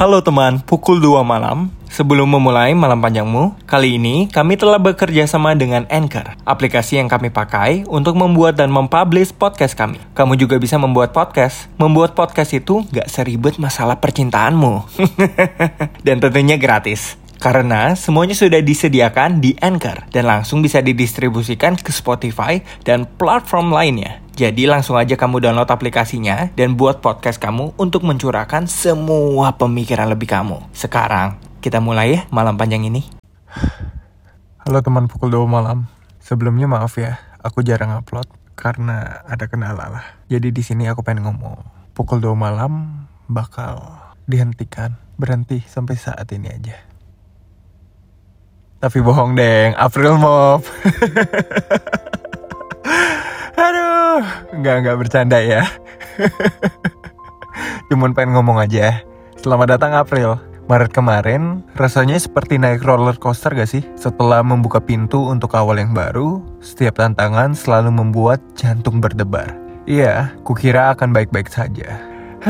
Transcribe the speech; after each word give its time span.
Halo 0.00 0.24
teman, 0.24 0.64
pukul 0.64 0.96
2 0.96 1.20
malam. 1.20 1.68
Sebelum 1.92 2.24
memulai 2.24 2.72
malam 2.72 3.04
panjangmu, 3.04 3.52
kali 3.68 4.00
ini 4.00 4.32
kami 4.32 4.56
telah 4.56 4.80
bekerja 4.80 5.28
sama 5.28 5.52
dengan 5.52 5.84
Anchor, 5.92 6.40
aplikasi 6.48 6.96
yang 6.96 7.04
kami 7.04 7.28
pakai 7.28 7.84
untuk 7.84 8.16
membuat 8.16 8.56
dan 8.56 8.72
mempublish 8.72 9.36
podcast 9.36 9.76
kami. 9.76 10.00
Kamu 10.16 10.40
juga 10.40 10.56
bisa 10.56 10.80
membuat 10.80 11.12
podcast. 11.12 11.68
Membuat 11.76 12.16
podcast 12.16 12.56
itu 12.56 12.80
gak 12.88 13.12
seribet 13.12 13.60
masalah 13.60 14.00
percintaanmu. 14.00 14.88
dan 16.08 16.16
tentunya 16.16 16.56
gratis. 16.56 17.19
Karena 17.40 17.96
semuanya 17.96 18.36
sudah 18.36 18.60
disediakan 18.60 19.40
di 19.40 19.56
Anchor 19.64 20.12
dan 20.12 20.28
langsung 20.28 20.60
bisa 20.60 20.84
didistribusikan 20.84 21.72
ke 21.72 21.88
Spotify 21.88 22.60
dan 22.84 23.08
platform 23.16 23.72
lainnya. 23.72 24.20
Jadi 24.36 24.68
langsung 24.68 25.00
aja 25.00 25.16
kamu 25.16 25.48
download 25.48 25.72
aplikasinya 25.72 26.52
dan 26.52 26.76
buat 26.76 27.00
podcast 27.00 27.40
kamu 27.40 27.80
untuk 27.80 28.04
mencurahkan 28.04 28.68
semua 28.68 29.56
pemikiran 29.56 30.12
lebih 30.12 30.28
kamu. 30.28 30.60
Sekarang 30.76 31.40
kita 31.64 31.80
mulai 31.80 32.20
ya 32.20 32.20
malam 32.28 32.60
panjang 32.60 32.84
ini. 32.84 33.08
Halo 34.60 34.84
teman 34.84 35.08
pukul 35.08 35.32
2 35.32 35.40
malam. 35.48 35.88
Sebelumnya 36.20 36.68
maaf 36.68 37.00
ya, 37.00 37.24
aku 37.40 37.64
jarang 37.64 37.96
upload 37.96 38.28
karena 38.52 39.24
ada 39.24 39.48
kendala 39.48 39.88
lah. 39.88 40.04
Jadi 40.28 40.52
di 40.52 40.60
sini 40.60 40.92
aku 40.92 41.00
pengen 41.00 41.24
ngomong. 41.24 41.64
Pukul 41.96 42.20
2 42.20 42.36
malam 42.36 43.08
bakal 43.32 43.96
dihentikan, 44.28 45.00
berhenti 45.16 45.64
sampai 45.64 45.96
saat 45.96 46.28
ini 46.36 46.52
aja. 46.52 46.89
Tapi 48.80 49.04
bohong 49.04 49.36
deng, 49.36 49.76
April 49.76 50.16
Mop. 50.16 50.64
Aduh, 53.60 54.24
nggak 54.56 54.76
nggak 54.80 54.96
bercanda 54.96 55.36
ya. 55.36 55.68
Cuman 57.92 58.16
pengen 58.16 58.40
ngomong 58.40 58.56
aja. 58.56 59.04
Selamat 59.36 59.76
datang 59.76 59.92
April. 59.92 60.40
Maret 60.64 60.96
kemarin, 60.96 61.60
rasanya 61.76 62.16
seperti 62.16 62.56
naik 62.56 62.80
roller 62.86 63.18
coaster 63.18 63.50
gak 63.52 63.66
sih? 63.66 63.82
Setelah 63.98 64.40
membuka 64.46 64.78
pintu 64.78 65.26
untuk 65.26 65.58
awal 65.58 65.82
yang 65.82 65.90
baru, 65.90 66.38
setiap 66.62 67.02
tantangan 67.02 67.58
selalu 67.58 67.90
membuat 67.90 68.38
jantung 68.54 69.02
berdebar. 69.02 69.50
Iya, 69.90 70.30
kukira 70.46 70.94
akan 70.94 71.10
baik-baik 71.10 71.50
saja. 71.50 71.98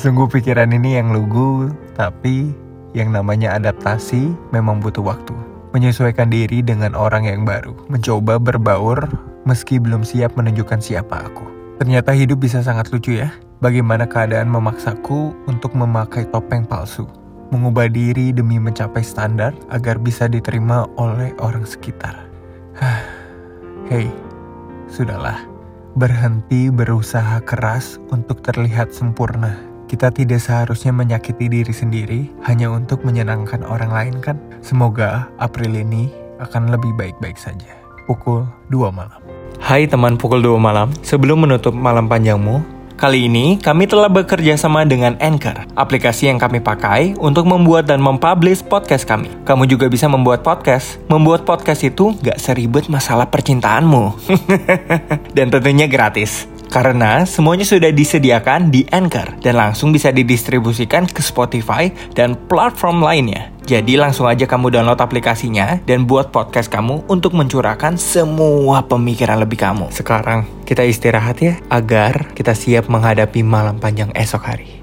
Sungguh 0.00 0.24
pikiran 0.32 0.72
ini 0.72 0.96
yang 0.96 1.12
lugu, 1.12 1.68
tapi 1.92 2.63
yang 2.94 3.10
namanya 3.10 3.58
adaptasi 3.58 4.32
memang 4.54 4.78
butuh 4.78 5.02
waktu. 5.02 5.34
Menyesuaikan 5.74 6.30
diri 6.30 6.62
dengan 6.62 6.94
orang 6.94 7.26
yang 7.26 7.42
baru. 7.42 7.74
Mencoba 7.90 8.38
berbaur 8.38 9.10
meski 9.42 9.82
belum 9.82 10.06
siap 10.06 10.38
menunjukkan 10.38 10.78
siapa 10.78 11.26
aku. 11.26 11.44
Ternyata 11.82 12.14
hidup 12.14 12.38
bisa 12.38 12.62
sangat 12.62 12.94
lucu 12.94 13.18
ya. 13.18 13.34
Bagaimana 13.58 14.06
keadaan 14.06 14.46
memaksaku 14.46 15.34
untuk 15.50 15.74
memakai 15.74 16.30
topeng 16.30 16.62
palsu. 16.62 17.10
Mengubah 17.50 17.90
diri 17.90 18.30
demi 18.30 18.62
mencapai 18.62 19.02
standar 19.02 19.50
agar 19.74 19.98
bisa 19.98 20.30
diterima 20.30 20.86
oleh 20.94 21.34
orang 21.42 21.66
sekitar. 21.66 22.30
Hei, 23.90 24.06
sudahlah. 24.86 25.42
Berhenti 25.98 26.70
berusaha 26.70 27.42
keras 27.46 28.02
untuk 28.10 28.42
terlihat 28.42 28.90
sempurna 28.90 29.73
kita 29.94 30.10
tidak 30.10 30.42
seharusnya 30.42 30.90
menyakiti 30.90 31.46
diri 31.46 31.70
sendiri 31.70 32.26
hanya 32.50 32.66
untuk 32.66 33.06
menyenangkan 33.06 33.62
orang 33.62 33.94
lain 33.94 34.18
kan? 34.18 34.34
Semoga 34.58 35.30
April 35.38 35.70
ini 35.70 36.10
akan 36.42 36.74
lebih 36.74 36.90
baik-baik 36.98 37.38
saja. 37.38 37.78
Pukul 38.10 38.42
2 38.74 38.90
malam. 38.90 39.22
Hai 39.62 39.86
teman 39.86 40.18
pukul 40.18 40.42
2 40.42 40.58
malam, 40.58 40.90
sebelum 41.06 41.46
menutup 41.46 41.70
malam 41.70 42.10
panjangmu, 42.10 42.74
Kali 42.94 43.26
ini 43.26 43.58
kami 43.58 43.90
telah 43.90 44.06
bekerja 44.06 44.54
sama 44.54 44.86
dengan 44.86 45.18
Anchor, 45.18 45.66
aplikasi 45.74 46.30
yang 46.30 46.38
kami 46.38 46.62
pakai 46.62 47.18
untuk 47.18 47.42
membuat 47.42 47.90
dan 47.90 47.98
mempublish 47.98 48.62
podcast 48.62 49.02
kami. 49.02 49.26
Kamu 49.42 49.66
juga 49.66 49.90
bisa 49.90 50.06
membuat 50.06 50.46
podcast. 50.46 51.02
Membuat 51.10 51.42
podcast 51.42 51.82
itu 51.82 52.14
gak 52.22 52.38
seribet 52.38 52.86
masalah 52.86 53.26
percintaanmu. 53.26 54.14
dan 55.36 55.50
tentunya 55.50 55.90
gratis. 55.90 56.46
Karena 56.74 57.22
semuanya 57.22 57.62
sudah 57.62 57.94
disediakan 57.94 58.74
di 58.74 58.82
Anchor 58.90 59.38
dan 59.38 59.62
langsung 59.62 59.94
bisa 59.94 60.10
didistribusikan 60.10 61.06
ke 61.06 61.22
Spotify 61.22 61.86
dan 62.18 62.34
platform 62.50 62.98
lainnya. 62.98 63.54
Jadi 63.62 63.94
langsung 63.94 64.26
aja 64.26 64.42
kamu 64.42 64.74
download 64.74 64.98
aplikasinya 64.98 65.78
dan 65.86 66.02
buat 66.02 66.34
podcast 66.34 66.66
kamu 66.66 67.06
untuk 67.06 67.38
mencurahkan 67.38 67.94
semua 67.94 68.82
pemikiran 68.90 69.38
lebih 69.38 69.62
kamu. 69.62 69.94
Sekarang 69.94 70.50
kita 70.66 70.82
istirahat 70.82 71.38
ya 71.38 71.62
agar 71.70 72.34
kita 72.34 72.58
siap 72.58 72.90
menghadapi 72.90 73.46
malam 73.46 73.78
panjang 73.78 74.10
esok 74.10 74.42
hari. 74.42 74.73